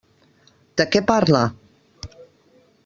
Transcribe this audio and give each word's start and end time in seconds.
De 0.81 0.87
què 0.95 1.03
parla? 1.11 1.43